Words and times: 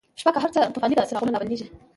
شپه 0.21 0.31
که 0.33 0.39
هرڅه 0.43 0.59
توفانیده، 0.75 1.07
څراغونه 1.09 1.33
لابلیږی 1.33 1.67